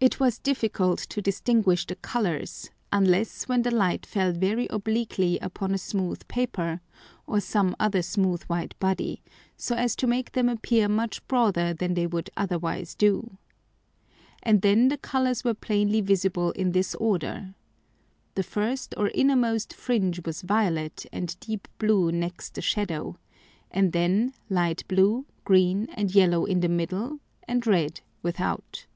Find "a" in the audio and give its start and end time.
5.74-5.76